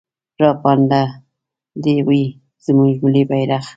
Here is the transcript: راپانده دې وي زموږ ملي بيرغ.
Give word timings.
راپانده 0.43 1.01
دې 1.83 1.95
وي 2.07 2.23
زموږ 2.65 2.93
ملي 3.05 3.23
بيرغ. 3.29 3.65